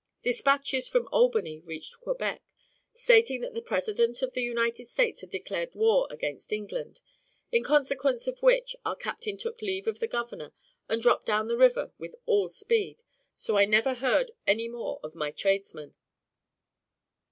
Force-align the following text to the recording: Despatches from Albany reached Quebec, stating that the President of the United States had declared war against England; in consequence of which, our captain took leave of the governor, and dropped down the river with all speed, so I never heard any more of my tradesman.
Despatches 0.23 0.87
from 0.87 1.07
Albany 1.11 1.59
reached 1.59 1.99
Quebec, 1.99 2.41
stating 2.91 3.39
that 3.41 3.53
the 3.53 3.61
President 3.61 4.23
of 4.23 4.33
the 4.33 4.41
United 4.41 4.87
States 4.87 5.21
had 5.21 5.29
declared 5.29 5.75
war 5.75 6.07
against 6.09 6.51
England; 6.51 7.01
in 7.51 7.61
consequence 7.63 8.25
of 8.25 8.41
which, 8.41 8.75
our 8.83 8.95
captain 8.95 9.37
took 9.37 9.61
leave 9.61 9.85
of 9.85 9.99
the 9.99 10.07
governor, 10.07 10.53
and 10.89 11.03
dropped 11.03 11.27
down 11.27 11.47
the 11.47 11.55
river 11.55 11.93
with 11.99 12.15
all 12.25 12.49
speed, 12.49 13.03
so 13.37 13.59
I 13.59 13.65
never 13.65 13.93
heard 13.93 14.31
any 14.47 14.67
more 14.67 14.99
of 15.03 15.13
my 15.13 15.29
tradesman. 15.29 15.93